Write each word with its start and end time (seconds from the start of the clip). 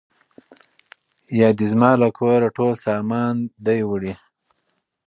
یا 1.39 1.49
دي 1.57 1.65
زما 1.71 1.91
له 2.01 2.07
کوره 2.17 2.49
ټول 2.57 2.71
سامان 2.85 3.35
دی 3.65 3.79
وړی 3.89 4.13